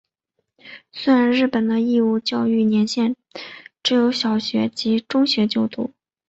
[0.91, 3.15] 虽然日本的义务教育年限
[3.83, 5.93] 只有小学及中学校就读。